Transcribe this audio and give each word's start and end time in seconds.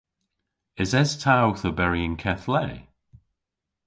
Eses 0.81 1.11
ta 1.21 1.35
owth 1.45 1.67
oberi 1.69 2.01
y'n 2.07 2.15
keth 2.23 2.45
le? 2.53 2.65